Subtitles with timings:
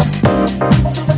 [0.00, 1.09] Bye.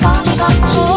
[0.00, 0.93] ゴミゴミ